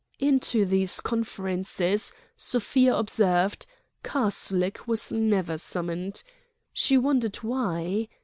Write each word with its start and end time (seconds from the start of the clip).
Into 0.17 0.65
these 0.65 0.99
conferences, 0.99 2.11
Sofia 2.35 2.95
observed, 2.95 3.67
Karslake 4.01 4.87
was 4.87 5.11
never 5.11 5.59
summoned. 5.59 6.23
She 6.73 6.97
wondered 6.97 7.35
why. 7.43 8.07